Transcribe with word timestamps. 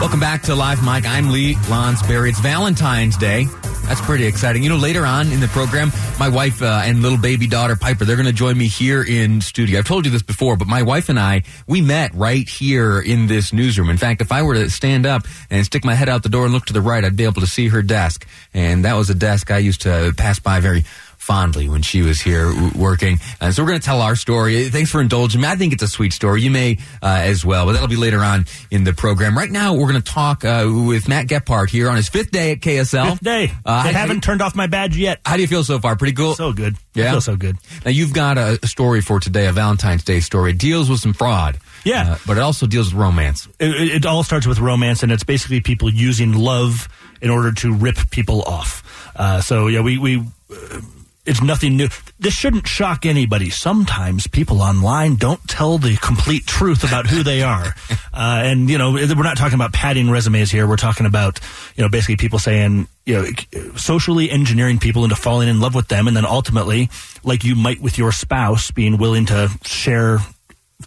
Welcome 0.00 0.20
back 0.20 0.42
to 0.42 0.54
Live 0.54 0.84
Mic. 0.84 1.04
I'm 1.06 1.32
Lee 1.32 1.54
Lonsberry. 1.68 2.28
It's 2.28 2.38
Valentine's 2.38 3.16
Day. 3.16 3.46
That's 3.82 4.00
pretty 4.00 4.26
exciting. 4.26 4.62
You 4.62 4.68
know, 4.68 4.76
later 4.76 5.04
on 5.04 5.32
in 5.32 5.40
the 5.40 5.48
program, 5.48 5.90
my 6.20 6.28
wife 6.28 6.62
uh, 6.62 6.82
and 6.84 7.02
little 7.02 7.18
baby 7.18 7.48
daughter 7.48 7.74
Piper, 7.74 8.04
they're 8.04 8.14
going 8.14 8.28
to 8.28 8.32
join 8.32 8.56
me 8.56 8.68
here 8.68 9.02
in 9.02 9.40
studio. 9.40 9.80
I've 9.80 9.86
told 9.86 10.04
you 10.04 10.12
this 10.12 10.22
before, 10.22 10.56
but 10.56 10.68
my 10.68 10.82
wife 10.82 11.08
and 11.08 11.18
I, 11.18 11.42
we 11.66 11.80
met 11.80 12.14
right 12.14 12.48
here 12.48 13.00
in 13.00 13.26
this 13.26 13.52
newsroom. 13.52 13.90
In 13.90 13.96
fact, 13.96 14.20
if 14.20 14.30
I 14.30 14.42
were 14.42 14.54
to 14.54 14.70
stand 14.70 15.04
up 15.04 15.26
and 15.50 15.66
stick 15.66 15.84
my 15.84 15.94
head 15.94 16.08
out 16.08 16.22
the 16.22 16.28
door 16.28 16.44
and 16.44 16.54
look 16.54 16.66
to 16.66 16.72
the 16.72 16.80
right, 16.80 17.04
I'd 17.04 17.16
be 17.16 17.24
able 17.24 17.40
to 17.40 17.48
see 17.48 17.66
her 17.66 17.82
desk. 17.82 18.24
And 18.54 18.84
that 18.84 18.94
was 18.94 19.10
a 19.10 19.14
desk 19.16 19.50
I 19.50 19.58
used 19.58 19.80
to 19.80 20.14
pass 20.16 20.38
by 20.38 20.60
very 20.60 20.84
fondly 21.28 21.68
when 21.68 21.82
she 21.82 22.00
was 22.00 22.18
here 22.22 22.50
working. 22.74 23.18
And 23.38 23.52
so 23.54 23.62
we're 23.62 23.68
going 23.68 23.80
to 23.80 23.84
tell 23.84 24.00
our 24.00 24.16
story. 24.16 24.70
Thanks 24.70 24.90
for 24.90 24.98
indulging 24.98 25.42
me. 25.42 25.46
I 25.46 25.56
think 25.56 25.74
it's 25.74 25.82
a 25.82 25.88
sweet 25.88 26.14
story. 26.14 26.40
You 26.40 26.50
may 26.50 26.78
uh, 27.02 27.20
as 27.20 27.44
well, 27.44 27.66
but 27.66 27.72
that'll 27.72 27.86
be 27.86 27.96
later 27.96 28.20
on 28.20 28.46
in 28.70 28.84
the 28.84 28.94
program. 28.94 29.36
Right 29.36 29.50
now, 29.50 29.74
we're 29.74 29.90
going 29.90 30.00
to 30.00 30.12
talk 30.12 30.42
uh, 30.42 30.66
with 30.86 31.06
Matt 31.06 31.26
Gephardt 31.26 31.68
here 31.68 31.90
on 31.90 31.96
his 31.96 32.08
fifth 32.08 32.30
day 32.30 32.52
at 32.52 32.60
KSL. 32.60 33.10
Fifth 33.10 33.22
day. 33.22 33.52
Uh, 33.62 33.82
I 33.84 33.92
haven't 33.92 34.22
turned 34.22 34.40
off 34.40 34.56
my 34.56 34.68
badge 34.68 34.96
yet. 34.96 35.20
How 35.26 35.36
do 35.36 35.42
you 35.42 35.48
feel 35.48 35.64
so 35.64 35.78
far? 35.78 35.96
Pretty 35.96 36.14
cool. 36.14 36.34
So 36.34 36.54
good. 36.54 36.76
Yeah? 36.94 37.08
I 37.08 37.10
feel 37.10 37.20
so 37.20 37.36
good. 37.36 37.58
Now 37.84 37.90
you've 37.90 38.14
got 38.14 38.38
a 38.38 38.66
story 38.66 39.02
for 39.02 39.20
today, 39.20 39.48
a 39.48 39.52
Valentine's 39.52 40.04
Day 40.04 40.20
story. 40.20 40.52
It 40.52 40.58
deals 40.58 40.88
with 40.88 41.00
some 41.00 41.12
fraud. 41.12 41.58
Yeah. 41.84 42.12
Uh, 42.12 42.18
but 42.26 42.38
it 42.38 42.40
also 42.40 42.66
deals 42.66 42.94
with 42.94 43.02
romance. 43.02 43.48
It, 43.58 43.68
it 43.68 43.94
it 43.96 44.06
all 44.06 44.22
starts 44.22 44.46
with 44.46 44.60
romance, 44.60 45.02
and 45.02 45.12
it's 45.12 45.24
basically 45.24 45.60
people 45.60 45.92
using 45.92 46.32
love 46.32 46.88
in 47.20 47.28
order 47.28 47.52
to 47.52 47.74
rip 47.74 48.10
people 48.10 48.42
off. 48.42 49.12
Uh, 49.14 49.42
so 49.42 49.66
yeah, 49.66 49.80
we 49.80 49.98
we. 49.98 50.22
Uh, 50.50 50.80
it's 51.28 51.42
nothing 51.42 51.76
new. 51.76 51.88
This 52.18 52.32
shouldn't 52.32 52.66
shock 52.66 53.04
anybody. 53.04 53.50
Sometimes 53.50 54.26
people 54.26 54.62
online 54.62 55.16
don't 55.16 55.46
tell 55.46 55.76
the 55.76 55.96
complete 55.96 56.46
truth 56.46 56.84
about 56.84 57.06
who 57.06 57.22
they 57.22 57.42
are. 57.42 57.74
Uh, 58.10 58.42
and, 58.42 58.68
you 58.68 58.78
know, 58.78 58.94
we're 58.94 59.22
not 59.22 59.36
talking 59.36 59.54
about 59.54 59.72
padding 59.72 60.10
resumes 60.10 60.50
here. 60.50 60.66
We're 60.66 60.74
talking 60.74 61.06
about, 61.06 61.38
you 61.76 61.84
know, 61.84 61.88
basically 61.88 62.16
people 62.16 62.40
saying, 62.40 62.88
you 63.06 63.14
know, 63.14 63.70
socially 63.76 64.28
engineering 64.28 64.80
people 64.80 65.04
into 65.04 65.14
falling 65.14 65.48
in 65.48 65.60
love 65.60 65.72
with 65.72 65.86
them. 65.86 66.08
And 66.08 66.16
then 66.16 66.26
ultimately, 66.26 66.90
like 67.22 67.44
you 67.44 67.54
might 67.54 67.80
with 67.80 67.96
your 67.96 68.10
spouse, 68.10 68.72
being 68.72 68.98
willing 68.98 69.26
to 69.26 69.50
share 69.64 70.18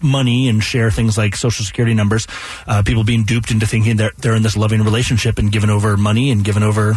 money 0.02 0.50
and 0.50 0.64
share 0.64 0.92
things 0.92 1.18
like 1.18 1.36
social 1.36 1.66
security 1.66 1.94
numbers. 1.94 2.28
Uh, 2.68 2.84
people 2.84 3.04
being 3.04 3.24
duped 3.24 3.52
into 3.52 3.66
thinking 3.66 3.98
that 3.98 4.18
they're 4.18 4.36
in 4.36 4.44
this 4.44 4.58
loving 4.58 4.84
relationship 4.84 5.38
and 5.38 5.52
giving 5.52 5.70
over 5.70 5.98
money 5.98 6.32
and 6.32 6.44
giving 6.44 6.64
over, 6.64 6.96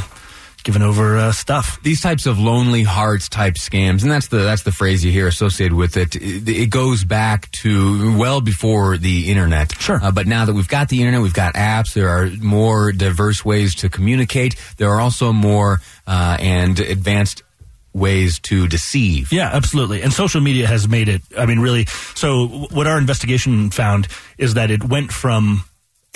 giving 0.64 0.82
over 0.82 1.16
uh, 1.16 1.32
stuff. 1.32 1.80
These 1.82 2.00
types 2.00 2.26
of 2.26 2.38
lonely 2.38 2.82
hearts 2.82 3.28
type 3.28 3.54
scams, 3.54 4.02
and 4.02 4.10
that's 4.10 4.28
the 4.28 4.38
that's 4.38 4.62
the 4.62 4.72
phrase 4.72 5.04
you 5.04 5.12
hear 5.12 5.28
associated 5.28 5.76
with 5.76 5.96
it. 5.96 6.16
It, 6.16 6.48
it 6.48 6.70
goes 6.70 7.04
back 7.04 7.50
to 7.62 8.18
well 8.18 8.40
before 8.40 8.96
the 8.96 9.30
internet. 9.30 9.78
Sure. 9.78 10.00
Uh, 10.02 10.10
but 10.10 10.26
now 10.26 10.44
that 10.46 10.54
we've 10.54 10.68
got 10.68 10.88
the 10.88 11.00
internet, 11.00 11.20
we've 11.20 11.32
got 11.32 11.54
apps. 11.54 11.94
There 11.94 12.08
are 12.08 12.28
more 12.42 12.90
diverse 12.90 13.44
ways 13.44 13.76
to 13.76 13.88
communicate. 13.88 14.56
There 14.78 14.90
are 14.90 15.00
also 15.00 15.32
more 15.32 15.80
uh, 16.06 16.38
and 16.40 16.80
advanced 16.80 17.42
ways 17.92 18.40
to 18.40 18.66
deceive. 18.66 19.32
Yeah, 19.32 19.50
absolutely. 19.52 20.02
And 20.02 20.12
social 20.12 20.40
media 20.40 20.66
has 20.66 20.88
made 20.88 21.08
it, 21.08 21.22
I 21.38 21.46
mean, 21.46 21.60
really. 21.60 21.84
So, 22.14 22.48
what 22.72 22.86
our 22.88 22.98
investigation 22.98 23.70
found 23.70 24.08
is 24.36 24.54
that 24.54 24.70
it 24.70 24.82
went 24.82 25.12
from 25.12 25.64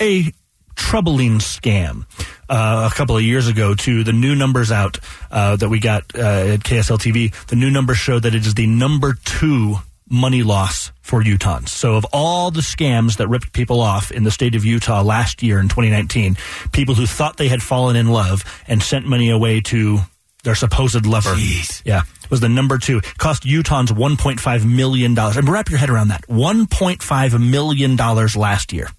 a 0.01 0.33
troubling 0.75 1.39
scam 1.39 2.05
uh, 2.49 2.89
a 2.91 2.95
couple 2.95 3.15
of 3.15 3.23
years 3.23 3.47
ago 3.47 3.75
to 3.75 4.03
the 4.03 4.13
new 4.13 4.35
numbers 4.35 4.71
out 4.71 4.99
uh, 5.31 5.55
that 5.55 5.69
we 5.69 5.79
got 5.79 6.03
uh, 6.15 6.19
at 6.53 6.59
KSL 6.61 6.97
TV. 6.97 7.33
The 7.47 7.55
new 7.55 7.69
numbers 7.69 7.97
show 7.97 8.19
that 8.19 8.33
it 8.35 8.45
is 8.45 8.55
the 8.55 8.67
number 8.67 9.13
two 9.25 9.75
money 10.09 10.43
loss 10.43 10.91
for 11.01 11.23
Utahns. 11.23 11.69
So, 11.69 11.95
of 11.95 12.05
all 12.11 12.51
the 12.51 12.61
scams 12.61 13.17
that 13.17 13.27
ripped 13.27 13.53
people 13.53 13.81
off 13.81 14.11
in 14.11 14.23
the 14.23 14.31
state 14.31 14.55
of 14.55 14.65
Utah 14.65 15.01
last 15.01 15.41
year 15.43 15.59
in 15.59 15.69
2019, 15.69 16.35
people 16.71 16.95
who 16.95 17.05
thought 17.05 17.37
they 17.37 17.47
had 17.47 17.61
fallen 17.61 17.95
in 17.95 18.07
love 18.07 18.43
and 18.67 18.81
sent 18.81 19.05
money 19.05 19.29
away 19.29 19.61
to 19.61 19.99
their 20.43 20.55
supposed 20.55 21.05
lover. 21.05 21.31
Jeez. 21.31 21.81
Yeah, 21.85 22.03
was 22.29 22.39
the 22.39 22.49
number 22.49 22.77
two. 22.77 23.01
Cost 23.17 23.43
Utahns 23.43 23.89
1.5 23.89 24.65
million 24.75 25.13
dollars. 25.13 25.37
And 25.37 25.47
wrap 25.49 25.69
your 25.69 25.79
head 25.79 25.89
around 25.89 26.09
that. 26.09 26.27
1.5 26.27 27.49
million 27.49 27.95
dollars 27.95 28.35
last 28.35 28.73
year. 28.73 28.89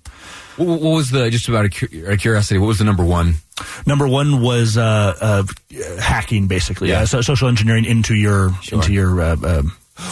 What, 0.57 0.81
what 0.81 0.91
was 0.97 1.11
the 1.11 1.31
just 1.31 1.49
about 1.49 1.67
a, 1.67 2.13
a 2.13 2.17
curiosity? 2.17 2.59
What 2.59 2.67
was 2.67 2.79
the 2.79 2.85
number 2.85 3.05
one? 3.05 3.35
Number 3.87 4.09
one 4.09 4.41
was 4.41 4.77
uh, 4.77 5.15
uh, 5.21 5.43
hacking, 6.01 6.47
basically, 6.49 6.89
Yeah. 6.91 7.03
uh, 7.03 7.07
so 7.07 7.21
social 7.21 7.49
engineering 7.49 7.85
into 7.85 8.15
your 8.15 8.51
into 8.73 8.93
your. 8.93 9.21
Uh, 9.21 9.37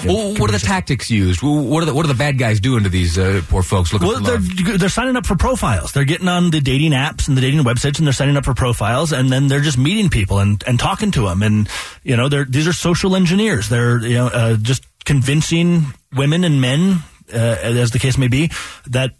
you 0.02 0.08
know, 0.08 0.14
Well, 0.14 0.34
what 0.34 0.50
are 0.50 0.52
the 0.52 0.58
tactics 0.58 1.08
used? 1.10 1.40
What 1.42 1.82
are 1.82 1.86
the 1.86 1.94
what 1.94 2.04
are 2.04 2.08
the 2.08 2.14
bad 2.14 2.36
guys 2.36 2.60
doing 2.60 2.82
to 2.82 2.90
these 2.90 3.16
uh, 3.18 3.40
poor 3.48 3.62
folks 3.62 3.90
looking 3.90 4.08
Well, 4.08 4.22
for 4.22 4.36
they're 4.36 4.76
they're 4.76 4.88
signing 4.90 5.16
up 5.16 5.24
for 5.24 5.34
profiles. 5.34 5.92
They're 5.92 6.04
getting 6.04 6.28
on 6.28 6.50
the 6.50 6.60
dating 6.60 6.92
apps 6.92 7.26
and 7.26 7.36
the 7.36 7.40
dating 7.40 7.60
websites, 7.60 7.96
and 7.98 8.06
they're 8.06 8.12
signing 8.12 8.36
up 8.36 8.44
for 8.44 8.52
profiles, 8.52 9.12
and 9.12 9.32
then 9.32 9.48
they're 9.48 9.62
just 9.62 9.78
meeting 9.78 10.10
people 10.10 10.40
and, 10.40 10.62
and 10.66 10.78
talking 10.78 11.10
to 11.12 11.22
them. 11.26 11.42
And 11.42 11.68
you 12.04 12.16
know, 12.18 12.28
they're 12.28 12.44
these 12.44 12.68
are 12.68 12.74
social 12.74 13.16
engineers. 13.16 13.70
They're 13.70 13.98
you 14.04 14.14
know 14.16 14.26
uh, 14.26 14.56
just 14.56 14.84
convincing 15.06 15.86
women 16.14 16.44
and 16.44 16.60
men, 16.60 16.98
uh, 17.32 17.38
as 17.38 17.90
the 17.92 17.98
case 17.98 18.18
may 18.18 18.28
be, 18.28 18.50
that 18.88 19.12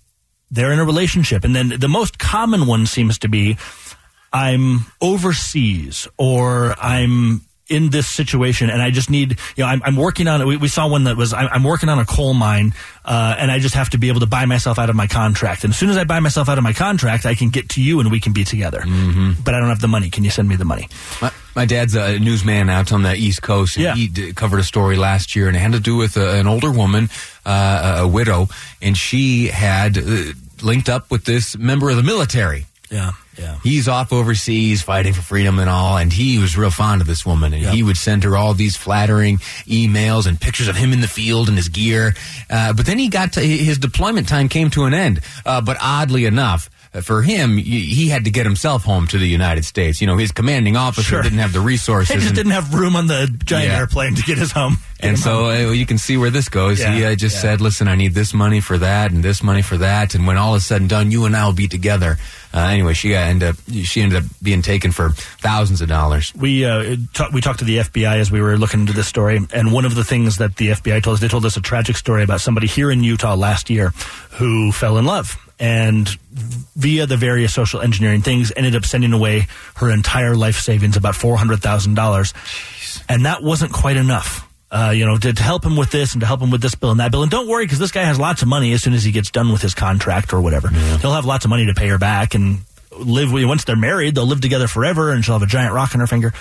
they're 0.51 0.73
in 0.73 0.79
a 0.79 0.85
relationship. 0.85 1.45
And 1.45 1.55
then 1.55 1.69
the 1.79 1.89
most 1.89 2.19
common 2.19 2.67
one 2.67 2.87
seems 2.87 3.19
to 3.21 3.29
be, 3.29 3.57
I'm 4.33 4.87
overseas 5.01 6.09
or 6.17 6.75
I'm 6.79 7.43
in 7.69 7.91
this 7.91 8.09
situation 8.09 8.71
and 8.71 8.81
I 8.81 8.91
just 8.91 9.11
need, 9.11 9.39
you 9.57 9.65
know, 9.65 9.67
I'm, 9.67 9.83
I'm 9.85 9.97
working 9.97 10.27
on 10.27 10.41
it. 10.41 10.47
We, 10.47 10.57
we 10.57 10.69
saw 10.69 10.89
one 10.89 11.05
that 11.05 11.17
was, 11.17 11.35
I'm, 11.35 11.49
I'm 11.53 11.65
working 11.65 11.91
on 11.91 11.99
a 11.99 12.07
coal 12.07 12.33
mine, 12.33 12.73
uh, 13.05 13.37
and 13.39 13.51
I 13.51 13.59
just 13.59 13.75
have 13.75 13.91
to 13.91 13.99
be 13.99 14.09
able 14.09 14.21
to 14.21 14.27
buy 14.27 14.47
myself 14.47 14.79
out 14.79 14.89
of 14.89 14.97
my 14.97 15.07
contract. 15.07 15.65
And 15.65 15.73
as 15.73 15.79
soon 15.79 15.91
as 15.91 15.99
I 15.99 16.05
buy 16.05 16.21
myself 16.21 16.49
out 16.49 16.57
of 16.57 16.65
my 16.65 16.73
contract, 16.73 17.27
I 17.27 17.35
can 17.35 17.51
get 17.51 17.69
to 17.71 17.83
you 17.83 18.01
and 18.01 18.11
we 18.11 18.21
can 18.21 18.33
be 18.33 18.45
together. 18.45 18.81
Mm-hmm. 18.81 19.43
But 19.45 19.55
I 19.55 19.61
don't 19.61 19.69
have 19.69 19.81
the 19.81 19.89
money. 19.89 20.09
Can 20.09 20.25
you 20.25 20.31
send 20.31 20.49
me 20.49 20.57
the 20.57 20.65
money? 20.65 20.89
My 21.59 21.65
dad's 21.67 21.97
a 21.97 22.21
newsman 22.21 22.71
out 22.71 22.93
on 22.93 23.03
the 23.03 23.15
East 23.17 23.43
Coast, 23.43 23.75
and 23.77 23.83
Yeah. 23.85 23.95
he 23.97 24.07
d- 24.07 24.33
covered 24.33 24.61
a 24.61 24.63
story 24.65 24.97
last 24.97 25.35
year, 25.35 25.49
and 25.49 25.57
it 25.57 25.61
had 25.61 25.73
to 25.73 25.81
do 25.81 25.97
with 25.97 26.17
a, 26.17 26.39
an 26.39 26.47
older 26.47 26.71
woman, 26.71 27.11
uh, 27.45 27.97
a 28.03 28.07
widow, 28.07 28.49
and 28.81 28.97
she 28.97 29.49
had 29.49 29.99
uh, 29.99 30.33
linked 30.63 30.89
up 30.89 31.11
with 31.11 31.25
this 31.25 31.57
member 31.59 31.91
of 31.91 31.97
the 31.97 32.05
military. 32.05 32.67
Yeah. 32.93 33.11
Yeah. 33.37 33.57
He's 33.63 33.87
off 33.89 34.13
overseas 34.13 34.83
fighting 34.83 35.13
for 35.15 35.21
freedom 35.23 35.59
and 35.59 35.69
all, 35.69 35.97
and 35.99 36.13
he 36.13 36.39
was 36.39 36.57
real 36.57 36.71
fond 36.71 37.01
of 37.01 37.07
this 37.09 37.27
woman, 37.27 37.53
and 37.53 37.63
Yep. 37.63 37.75
he 37.75 37.83
would 37.83 37.97
send 37.99 38.23
her 38.25 38.37
all 38.37 38.55
these 38.55 38.77
flattering 38.77 39.39
emails 39.67 40.27
and 40.29 40.41
pictures 40.41 40.69
of 40.69 40.77
him 40.77 40.93
in 40.93 41.01
the 41.01 41.09
field 41.09 41.49
and 41.49 41.57
his 41.57 41.69
gear. 41.69 42.15
Uh, 42.49 42.73
but 42.73 42.87
then 42.87 42.99
he 42.99 43.09
got 43.09 43.33
to 43.33 43.41
his 43.41 43.79
deployment 43.79 44.29
time 44.29 44.49
came 44.49 44.71
to 44.71 44.85
an 44.85 44.95
end. 44.95 45.21
Uh, 45.45 45.61
but 45.61 45.77
oddly 45.81 46.25
enough. 46.25 46.71
Uh, 46.95 47.01
For 47.01 47.23
him, 47.23 47.57
he 47.57 48.09
had 48.09 48.25
to 48.25 48.31
get 48.31 48.47
himself 48.47 48.85
home 48.85 49.07
to 49.09 49.19
the 49.19 49.27
United 49.29 49.65
States. 49.65 50.01
You 50.01 50.07
know, 50.07 50.17
his 50.17 50.33
commanding 50.33 50.77
officer 50.77 51.03
Sure. 51.09 51.23
didn't 51.23 51.39
have 51.39 51.53
the 51.53 51.61
resources. 51.61 52.09
He 52.15 52.21
just 52.21 52.29
and- 52.29 52.37
didn't 52.37 52.53
have 52.53 52.75
room 52.75 52.97
on 52.97 53.07
the 53.07 53.27
giant 53.45 53.69
Yeah. 53.71 53.79
airplane 53.79 54.15
to 54.15 54.23
get 54.23 54.39
his 54.39 54.53
home. 54.53 54.79
Get 55.01 55.09
and 55.09 55.19
so 55.19 55.45
home. 55.45 55.69
uh, 55.69 55.71
you 55.73 55.87
can 55.87 55.99
see 55.99 56.17
where 56.17 56.31
this 56.31 56.49
goes. 56.49 56.79
he 56.83 57.05
uh, 57.05 57.15
just 57.15 57.37
yeah. 57.37 57.41
said, 57.43 57.61
"Listen, 57.61 57.87
I 57.89 57.95
need 57.95 58.15
this 58.15 58.35
money 58.35 58.61
for 58.61 58.79
that, 58.79 59.13
and 59.13 59.23
this 59.23 59.43
money 59.43 59.63
for 59.63 59.77
that." 59.79 60.15
And 60.17 60.27
when 60.27 60.37
all 60.37 60.55
is 60.57 60.67
said 60.67 60.81
and 60.81 60.91
done, 60.91 61.11
you 61.13 61.25
and 61.25 61.37
I 61.37 61.47
will 61.47 61.53
be 61.53 61.69
together. 61.69 62.17
Uh, 62.53 62.61
anyway, 62.61 62.95
she 62.95 63.15
ended 63.15 63.51
up 63.51 63.57
she 63.85 64.01
ended 64.03 64.25
up 64.25 64.31
being 64.43 64.63
taken 64.63 64.91
for 64.91 65.11
thousands 65.41 65.81
of 65.83 65.89
dollars. 65.89 66.33
we 66.35 66.65
uh, 66.65 66.97
ta- 67.13 67.29
we 67.33 67.41
talked 67.41 67.61
to 67.61 67.65
the 67.65 67.79
FBI 67.79 68.17
as 68.19 68.33
we 68.33 68.41
were 68.41 68.57
looking 68.59 68.81
into 68.81 68.93
this 68.93 69.07
story, 69.07 69.39
and 69.53 69.73
one 69.73 69.85
of 69.85 69.95
the 69.95 70.03
things 70.05 70.39
that 70.39 70.57
the 70.57 70.69
FBI 70.71 71.01
told 71.03 71.15
us, 71.15 71.21
they 71.21 71.29
told 71.29 71.45
us 71.45 71.57
a 71.57 71.61
tragic 71.61 71.97
story 71.97 72.25
about 72.25 72.41
somebody 72.41 72.67
here 72.67 72.91
in 72.91 73.05
Utah 73.05 73.35
last 73.37 73.71
year 73.71 73.91
who 74.33 74.73
fell 74.73 74.97
in 74.99 75.05
love 75.05 75.37
and 75.59 76.09
via 76.77 77.07
the 77.07 77.17
various 77.17 77.53
social 77.53 77.81
engineering 77.81 78.23
things 78.23 78.53
ended 78.57 78.77
up 78.77 78.85
sending 78.85 79.13
away 79.13 79.47
her 79.77 79.91
entire 79.91 80.37
life 80.37 80.57
savings, 80.57 80.97
about 80.97 81.15
four 81.15 81.37
hundred 81.37 81.61
thousand 81.61 81.95
dollars, 81.95 82.33
and 83.09 83.27
that 83.27 83.43
wasn't 83.43 83.73
quite 83.73 83.97
enough. 83.97 84.45
Uh, 84.71 84.93
you 84.95 85.07
know, 85.07 85.17
to, 85.17 85.33
to 85.33 85.43
help 85.43 85.65
him 85.65 85.77
with 85.77 85.91
this 85.91 86.13
and 86.13 86.21
to 86.21 86.27
help 86.27 86.43
him 86.43 86.51
with 86.51 86.61
this 86.61 86.75
bill 86.75 86.91
and 86.91 87.01
that 87.01 87.11
bill. 87.11 87.23
And 87.23 87.31
don't 87.31 87.49
worry, 87.49 87.65
because 87.65 87.79
this 87.79 87.91
guy 87.91 88.03
has 88.03 88.19
lots 88.19 88.43
of 88.43 88.49
money 88.49 88.75
as 88.75 88.83
soon 88.83 88.93
as 88.93 89.03
he 89.03 89.13
gets 89.13 89.31
done 89.31 89.51
with 89.51 89.63
his 89.63 89.75
contract 89.75 90.35
or 90.35 90.43
whatever. 90.43 90.69
He'll 90.69 91.15
have 91.15 91.25
lots 91.25 91.47
of 91.47 91.49
money 91.49 91.65
to 91.67 91.75
pay 91.75 91.89
her 91.89 91.97
back 91.97 92.35
and 92.35 92.59
live 92.99 93.33
with 93.33 93.45
once 93.45 93.65
they're 93.65 93.77
married, 93.77 94.15
they'll 94.15 94.27
live 94.27 94.41
together 94.41 94.69
forever, 94.69 95.11
and 95.11 95.25
she'll 95.25 95.35
have 95.35 95.43
a 95.43 95.47
giant 95.47 95.75
rock 95.75 95.95
on 95.95 96.01
her 96.01 96.07
finger. 96.07 96.33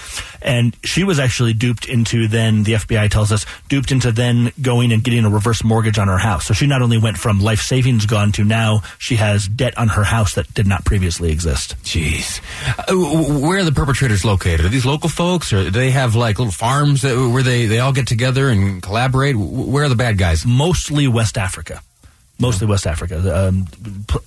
And 0.41 0.75
she 0.83 1.03
was 1.03 1.19
actually 1.19 1.53
duped 1.53 1.87
into 1.87 2.27
then 2.27 2.63
the 2.63 2.73
FBI 2.73 3.09
tells 3.09 3.31
us 3.31 3.45
duped 3.69 3.91
into 3.91 4.11
then 4.11 4.51
going 4.61 4.91
and 4.91 5.03
getting 5.03 5.25
a 5.25 5.29
reverse 5.29 5.63
mortgage 5.63 5.99
on 5.99 6.07
her 6.07 6.17
house. 6.17 6.45
So 6.45 6.53
she 6.53 6.67
not 6.67 6.81
only 6.81 6.97
went 6.97 7.17
from 7.17 7.39
life 7.39 7.61
savings 7.61 8.05
gone 8.05 8.31
to 8.33 8.43
now 8.43 8.81
she 8.97 9.15
has 9.15 9.47
debt 9.47 9.77
on 9.77 9.89
her 9.89 10.03
house 10.03 10.35
that 10.35 10.53
did 10.53 10.67
not 10.67 10.85
previously 10.85 11.31
exist. 11.31 11.75
Jeez, 11.83 12.41
uh, 12.77 13.39
where 13.39 13.59
are 13.59 13.63
the 13.63 13.71
perpetrators 13.71 14.25
located? 14.25 14.65
Are 14.65 14.69
these 14.69 14.85
local 14.85 15.09
folks, 15.09 15.53
or 15.53 15.65
do 15.65 15.69
they 15.71 15.91
have 15.91 16.15
like 16.15 16.39
little 16.39 16.51
farms 16.51 17.01
that, 17.01 17.15
where 17.15 17.43
they 17.43 17.65
they 17.65 17.79
all 17.79 17.93
get 17.93 18.07
together 18.07 18.49
and 18.49 18.81
collaborate? 18.81 19.35
Where 19.35 19.85
are 19.85 19.89
the 19.89 19.95
bad 19.95 20.17
guys? 20.17 20.45
Mostly 20.45 21.07
West 21.07 21.37
Africa 21.37 21.81
mostly 22.39 22.67
West 22.67 22.85
Africa, 22.85 23.47
um, 23.47 23.67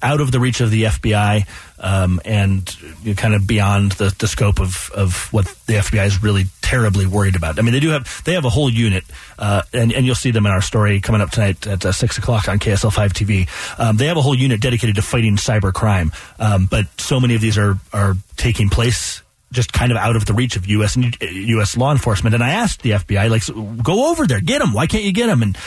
out 0.03 0.21
of 0.21 0.33
the 0.33 0.41
reach 0.41 0.61
of 0.61 0.71
the 0.71 0.85
FBI, 0.85 1.47
um, 1.79 2.21
and 2.25 2.77
you 3.03 3.11
know, 3.11 3.15
kind 3.15 3.35
of 3.35 3.47
beyond 3.47 3.93
the, 3.93 4.15
the 4.19 4.27
scope 4.27 4.61
of, 4.61 4.91
of 4.95 5.33
what 5.33 5.47
the 5.67 5.75
FBI 5.75 6.07
is 6.07 6.23
really 6.23 6.45
terribly 6.61 7.07
worried 7.07 7.37
about. 7.37 7.59
I 7.59 7.62
mean, 7.62 7.73
they 7.73 7.81
do 7.81 7.91
have 7.91 8.23
they 8.25 8.35
have 8.35 8.45
a 8.45 8.51
whole 8.51 8.71
unit, 8.71 9.05
uh, 9.39 9.62
and 9.73 9.93
and 9.93 10.05
you'll 10.05 10.15
see 10.15 10.31
them 10.31 10.47
in 10.47 10.53
our 10.53 10.62
story 10.62 11.01
coming 11.01 11.21
up 11.21 11.31
tonight 11.31 11.67
at 11.67 11.85
uh, 11.85 11.93
six 11.93 12.19
o'clock 12.19 12.49
on 12.49 12.59
KSL 12.59 12.93
five 12.93 13.12
TV. 13.12 13.49
Um, 13.79 13.97
they 13.97 14.07
have 14.07 14.17
a 14.17 14.23
whole 14.23 14.35
unit 14.35 14.61
dedicated 14.61 14.97
to 14.97 15.03
fighting 15.03 15.37
cyber 15.37 15.73
crime, 15.73 16.13
um, 16.39 16.67
but 16.67 16.87
so 17.01 17.21
many 17.21 17.35
of 17.35 17.41
these 17.41 17.59
are 17.59 17.79
are 17.93 18.15
taking 18.37 18.69
place 18.69 19.23
just 19.53 19.73
kind 19.73 19.91
of 19.91 19.99
out 19.99 20.15
of 20.15 20.27
the 20.27 20.35
reach 20.35 20.55
of 20.56 20.67
U.S. 20.67 20.95
and 20.95 21.17
U.S. 21.21 21.77
law 21.77 21.91
enforcement. 21.91 22.35
And 22.35 22.45
I 22.45 22.51
asked 22.51 22.83
the 22.83 22.93
FBI, 22.93 23.29
like, 23.29 23.43
go 23.83 24.11
over 24.11 24.25
there, 24.25 24.41
get 24.41 24.61
them. 24.61 24.73
Why 24.73 24.87
can't 24.87 25.03
you 25.03 25.13
get 25.13 25.27
them? 25.27 25.43
And 25.43 25.59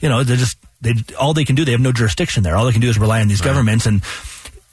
you 0.00 0.08
know, 0.08 0.22
they're 0.22 0.36
just 0.36 0.58
they 0.84 1.14
all 1.16 1.34
they 1.34 1.44
can 1.44 1.56
do. 1.56 1.64
They 1.64 1.72
have 1.72 1.80
no 1.80 1.92
jurisdiction 1.92 2.42
there. 2.42 2.56
All 2.56 2.66
they 2.66 2.72
can 2.72 2.80
do 2.80 2.88
is 2.88 2.98
rely 2.98 3.20
on 3.20 3.28
these 3.28 3.40
right. 3.40 3.46
governments 3.46 3.86
and 3.86 4.02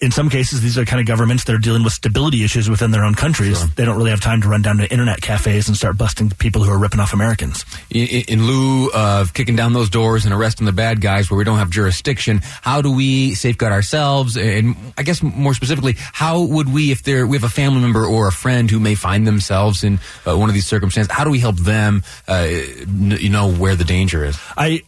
in 0.02 0.10
some 0.10 0.30
cases, 0.30 0.62
these 0.62 0.80
are 0.80 0.86
kind 0.86 1.00
of 1.00 1.06
governments 1.06 1.44
that 1.44 1.54
are 1.54 1.60
dealing 1.60 1.84
with 1.84 1.94
stability 1.94 2.44
issues 2.44 2.68
within 2.68 2.90
their 2.90 3.04
own 3.04 3.14
countries. 3.14 3.60
Sure. 3.60 3.68
They 3.76 3.86
don't 3.86 3.98
really 3.98 4.10
have 4.10 4.20
time 4.20 4.42
to 4.42 4.48
run 4.48 4.64
down 4.64 4.78
to 4.78 4.92
internet 4.92 5.22
cafes 5.22 5.68
and 5.68 5.78
start 5.78 5.96
busting 5.96 6.32
people 6.32 6.64
who 6.64 6.72
are 6.72 6.78
ripping 6.80 7.00
off 7.00 7.14
Americans. 7.14 7.64
In, 7.92 8.08
in, 8.28 8.48
lieu 8.48 8.90
of 8.96 9.36
kicking 9.36 9.56
down 9.56 9.74
those 9.74 9.92
doors 9.92 10.26
and 10.26 10.34
arresting 10.34 10.66
the 10.66 10.72
bad 10.72 11.02
guys 11.02 11.30
where 11.30 11.38
we 11.38 11.44
don't 11.44 11.60
have 11.60 11.70
jurisdiction, 11.70 12.40
how 12.64 12.82
do 12.82 12.92
we 12.92 13.36
safeguard 13.36 13.74
ourselves? 13.74 14.38
And 14.38 14.76
I 14.98 15.04
guess 15.04 15.22
more 15.22 15.54
specifically, 15.54 15.94
how 15.98 16.42
would 16.42 16.74
we, 16.74 16.92
if 16.92 17.04
there 17.04 17.28
we 17.28 17.38
have 17.38 17.44
a 17.44 17.50
family 17.50 17.82
member 17.82 18.04
or 18.04 18.28
a 18.28 18.32
friend 18.32 18.72
who 18.72 18.80
may 18.80 18.96
find 18.96 19.28
themselves 19.28 19.84
in 19.84 20.00
uh, 20.26 20.36
one 20.36 20.50
of 20.50 20.56
these 20.56 20.66
circumstances, 20.66 21.12
how 21.12 21.24
do 21.24 21.30
we 21.30 21.40
help 21.40 21.58
them? 21.58 22.02
Uh, 22.28 22.48
you 22.50 23.30
know 23.30 23.54
where 23.54 23.76
the 23.76 23.84
danger 23.84 24.26
is. 24.26 24.40
I 24.58 24.82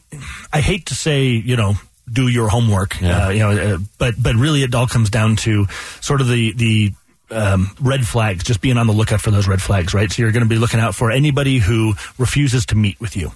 I 0.52 0.62
hate 0.62 0.88
to 0.88 0.96
say, 0.96 1.26
you 1.26 1.56
know 1.56 1.76
do 2.12 2.28
your 2.28 2.50
homework. 2.50 3.00
Yeah. 3.02 3.28
Uh, 3.28 3.30
you 3.30 3.40
know, 3.40 3.52
uh, 3.52 3.78
but 3.98 4.16
but 4.22 4.36
really, 4.36 4.64
it 4.64 4.74
all 4.76 4.88
comes 4.88 5.10
down 5.10 5.36
to 5.38 5.66
sort 6.02 6.22
of 6.22 6.28
the 6.28 6.54
the 6.54 6.94
um, 7.32 7.72
red 7.82 8.06
flags. 8.06 8.44
Just 8.44 8.62
being 8.62 8.78
on 8.78 8.88
the 8.88 8.94
lookout 8.94 9.22
for 9.22 9.32
those 9.32 9.48
red 9.48 9.62
flags, 9.62 9.94
right? 9.94 10.12
So 10.12 10.22
you're 10.22 10.32
going 10.32 10.44
to 10.44 10.50
be 10.50 10.58
looking 10.58 10.80
out 10.80 10.96
for 10.96 11.12
anybody 11.12 11.60
who 11.60 11.94
refuses 12.18 12.66
to 12.68 12.76
meet 12.76 13.00
with 13.00 13.16
you. 13.16 13.32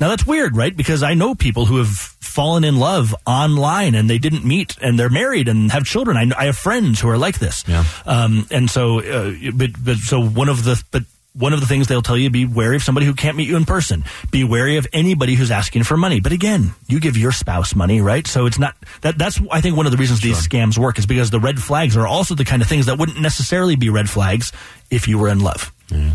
Now 0.00 0.08
that's 0.08 0.26
weird, 0.26 0.56
right? 0.56 0.76
Because 0.76 1.02
I 1.02 1.14
know 1.14 1.34
people 1.34 1.66
who 1.66 1.78
have 1.78 1.88
fallen 1.88 2.62
in 2.62 2.76
love 2.76 3.14
online 3.26 3.96
and 3.96 4.08
they 4.08 4.18
didn't 4.18 4.44
meet 4.44 4.76
and 4.80 4.96
they're 4.96 5.10
married 5.10 5.48
and 5.48 5.72
have 5.72 5.84
children. 5.84 6.16
I, 6.16 6.40
I 6.40 6.44
have 6.46 6.56
friends 6.56 7.00
who 7.00 7.08
are 7.08 7.18
like 7.18 7.40
this. 7.40 7.64
Yeah. 7.66 7.84
Um, 8.06 8.46
and 8.52 8.70
so, 8.70 9.00
uh, 9.00 9.32
but, 9.54 9.70
but 9.84 9.96
so 9.96 10.22
one 10.22 10.48
of 10.48 10.62
the, 10.62 10.80
but 10.92 11.02
one 11.34 11.52
of 11.52 11.60
the 11.60 11.66
things 11.66 11.86
they'll 11.86 12.02
tell 12.02 12.16
you 12.16 12.30
be 12.30 12.46
wary 12.46 12.76
of 12.76 12.82
somebody 12.82 13.06
who 13.06 13.14
can't 13.14 13.36
meet 13.36 13.48
you 13.48 13.56
in 13.56 13.64
person. 13.64 14.04
Be 14.30 14.44
wary 14.44 14.76
of 14.76 14.86
anybody 14.92 15.34
who's 15.34 15.50
asking 15.50 15.84
for 15.84 15.96
money. 15.96 16.20
But 16.20 16.32
again, 16.32 16.74
you 16.88 17.00
give 17.00 17.16
your 17.16 17.32
spouse 17.32 17.74
money, 17.74 18.00
right? 18.00 18.26
So 18.26 18.46
it's 18.46 18.58
not 18.58 18.74
that 19.02 19.18
that's 19.18 19.40
I 19.50 19.60
think 19.60 19.76
one 19.76 19.86
of 19.86 19.92
the 19.92 19.98
reasons 19.98 20.20
sure. 20.20 20.34
these 20.34 20.46
scams 20.46 20.76
work 20.78 20.98
is 20.98 21.06
because 21.06 21.30
the 21.30 21.40
red 21.40 21.62
flags 21.62 21.96
are 21.96 22.06
also 22.06 22.34
the 22.34 22.44
kind 22.44 22.62
of 22.62 22.68
things 22.68 22.86
that 22.86 22.98
wouldn't 22.98 23.20
necessarily 23.20 23.76
be 23.76 23.90
red 23.90 24.10
flags 24.10 24.52
if 24.90 25.06
you 25.06 25.18
were 25.18 25.28
in 25.28 25.40
love. 25.40 25.72
Yeah. 25.90 26.12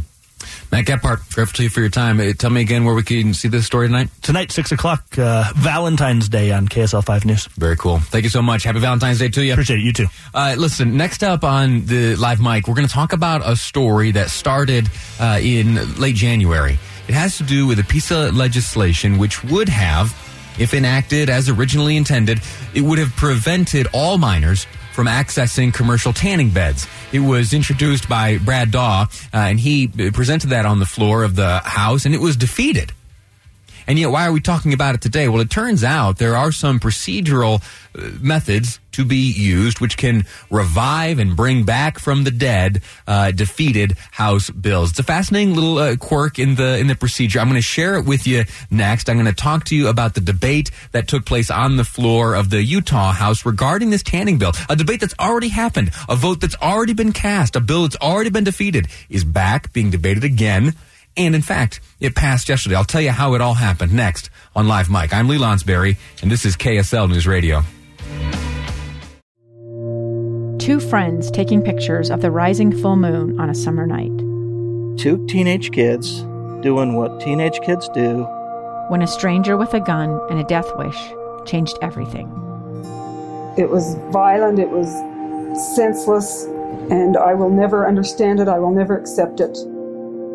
Matt 0.73 0.85
Gephardt, 0.85 1.31
grateful 1.35 1.57
to 1.57 1.63
you 1.63 1.69
for 1.69 1.81
your 1.81 1.89
time. 1.89 2.19
Uh, 2.19 2.33
tell 2.33 2.49
me 2.49 2.59
again 2.59 2.83
where 2.83 2.95
we 2.95 3.03
can 3.03 3.35
see 3.35 3.47
this 3.47 3.63
story 3.63 3.87
tonight. 3.87 4.09
Tonight, 4.23 4.51
6 4.51 4.71
o'clock, 4.71 5.05
uh, 5.19 5.53
Valentine's 5.55 6.27
Day 6.27 6.51
on 6.51 6.67
KSL 6.67 7.03
5 7.03 7.25
News. 7.25 7.45
Very 7.59 7.77
cool. 7.77 7.99
Thank 7.99 8.23
you 8.23 8.31
so 8.31 8.41
much. 8.41 8.63
Happy 8.63 8.79
Valentine's 8.79 9.19
Day 9.19 9.29
to 9.29 9.45
you. 9.45 9.53
Appreciate 9.53 9.77
it. 9.77 9.83
You 9.83 9.93
too. 9.93 10.07
Uh, 10.33 10.55
listen, 10.57 10.97
next 10.97 11.23
up 11.23 11.43
on 11.43 11.85
the 11.85 12.15
live 12.15 12.41
mic, 12.41 12.67
we're 12.67 12.73
going 12.73 12.87
to 12.87 12.93
talk 12.93 13.13
about 13.13 13.47
a 13.47 13.55
story 13.55 14.09
that 14.13 14.31
started 14.31 14.89
uh, 15.19 15.39
in 15.39 15.75
late 15.99 16.15
January. 16.15 16.79
It 17.07 17.13
has 17.13 17.37
to 17.37 17.43
do 17.43 17.67
with 17.67 17.77
a 17.77 17.83
piece 17.83 18.09
of 18.09 18.35
legislation 18.35 19.19
which 19.19 19.43
would 19.43 19.69
have, 19.69 20.07
if 20.57 20.73
enacted 20.73 21.29
as 21.29 21.49
originally 21.49 21.97
intended, 21.97 22.41
it 22.73 22.81
would 22.81 22.97
have 22.97 23.15
prevented 23.15 23.85
all 23.93 24.17
minors 24.17 24.65
from 24.93 25.07
accessing 25.07 25.73
commercial 25.73 26.13
tanning 26.13 26.49
beds. 26.49 26.87
It 27.11 27.19
was 27.19 27.53
introduced 27.53 28.07
by 28.07 28.37
Brad 28.37 28.71
Daw, 28.71 29.07
uh, 29.33 29.37
and 29.37 29.59
he 29.59 29.87
presented 29.87 30.51
that 30.51 30.65
on 30.65 30.79
the 30.79 30.85
floor 30.85 31.23
of 31.23 31.35
the 31.35 31.59
House, 31.59 32.05
and 32.05 32.15
it 32.15 32.21
was 32.21 32.37
defeated. 32.37 32.93
And 33.88 34.00
yet, 34.00 34.12
why 34.12 34.27
are 34.27 34.31
we 34.31 34.41
talking 34.41 34.74
about 34.74 34.95
it 34.95 35.01
today? 35.01 35.27
Well, 35.27 35.41
it 35.41 35.50
turns 35.50 35.83
out 35.83 36.18
there 36.18 36.35
are 36.35 36.51
some 36.51 36.80
procedural 36.80 37.62
uh, 37.97 38.09
methods 38.21 38.80
to 38.94 39.03
be 39.03 39.31
used 39.31 39.80
which 39.80 39.97
can 39.97 40.25
revive 40.50 41.19
and 41.19 41.35
bring 41.35 41.63
back 41.63 42.00
from 42.00 42.24
the 42.24 42.31
dead 42.31 42.81
uh, 43.07 43.31
defeated 43.31 43.97
House 44.12 44.50
bills. 44.50 44.91
It's 44.91 45.00
a 45.00 45.03
fascinating 45.03 45.56
little 45.56 45.77
uh, 45.77 45.95
quirk 45.97 46.39
in 46.39 46.56
the 46.56 46.77
in 46.77 46.88
the 46.88 46.95
procedure. 46.95 47.39
I'm 47.39 47.47
going 47.50 47.57
to 47.57 47.62
share 47.62 47.95
it 47.95 48.06
with 48.06 48.25
you 48.27 48.45
next. 48.69 49.09
I'm 49.09 49.15
going 49.15 49.25
to 49.25 49.33
talk 49.33 49.65
to 49.65 49.75
you 49.75 49.88
about 49.88 50.13
the 50.13 50.21
debate 50.21 50.71
that 50.91 51.07
took 51.07 51.25
place 51.25 51.50
on 51.51 51.77
the 51.77 51.83
floor 51.83 52.36
of 52.36 52.50
the 52.50 52.63
Utah 52.63 53.12
House 53.12 53.45
regarding 53.45 53.89
this 53.89 54.03
tanning 54.03 54.38
bill. 54.38 54.53
A 54.69 54.75
debate 54.75 55.01
that's 55.01 55.15
already 55.19 55.50
happened, 55.50 55.91
a 56.07 56.15
vote 56.15 56.39
that's 56.39 56.56
already 56.62 56.94
been 56.94 57.12
cast, 57.12 57.56
a 57.56 57.62
bill 57.62 57.83
that's 57.83 57.97
already 57.97 58.29
been 58.29 58.44
defeated 58.44 58.88
is 59.09 59.24
back 59.24 59.74
being 59.74 59.89
debated 59.89 60.24
again 60.24 60.74
and 61.15 61.36
in 61.36 61.42
fact, 61.42 61.80
it 62.00 62.15
passed 62.15 62.50
yesterday. 62.50 62.75
I'll 62.75 62.83
tell 62.83 63.01
you 63.01 63.12
how 63.12 63.33
it 63.33 63.42
all 63.42 63.54
happened 63.54 63.94
next 63.94 64.30
on 64.56 64.68
Live 64.68 64.89
Mic. 64.89 65.13
I'm 65.13 65.27
Lee 65.27 65.38
Lonsberry, 65.38 65.98
and 66.21 66.31
this 66.31 66.45
is 66.45 66.56
KSL 66.56 67.10
News 67.10 67.27
Radio. 67.27 67.63
Two 70.60 70.80
friends 70.80 71.30
taking 71.30 71.62
pictures 71.62 72.10
of 72.10 72.21
the 72.21 72.31
rising 72.31 72.71
full 72.71 72.95
moon 72.95 73.39
on 73.39 73.50
a 73.50 73.56
summer 73.56 73.86
night. 73.86 74.18
Two 74.98 75.25
teenage 75.27 75.71
kids 75.71 76.21
doing 76.62 76.95
what 76.95 77.19
teenage 77.19 77.60
kids 77.62 77.89
do. 77.89 78.24
When 78.88 79.01
a 79.01 79.07
stranger 79.07 79.57
with 79.57 79.74
a 79.74 79.80
gun 79.80 80.19
and 80.30 80.39
a 80.39 80.44
death 80.45 80.69
wish 80.77 80.98
changed 81.45 81.77
everything. 81.81 82.27
It 83.57 83.69
was 83.69 83.95
violent, 84.12 84.60
it 84.60 84.69
was 84.69 84.88
senseless, 85.75 86.45
and 86.89 87.18
I 87.18 87.33
will 87.33 87.50
never 87.50 87.88
understand 87.88 88.39
it. 88.39 88.48
I 88.48 88.60
will 88.60 88.71
never 88.71 88.98
accept 88.98 89.39
it. 89.39 89.57